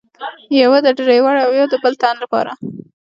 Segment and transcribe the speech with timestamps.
[0.61, 2.53] یوه د ډریور او یوه د بل تن له پاره.